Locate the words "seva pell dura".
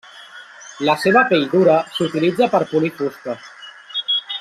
1.03-1.77